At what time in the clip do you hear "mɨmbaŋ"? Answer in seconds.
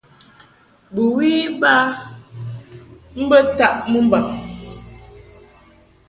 3.91-4.25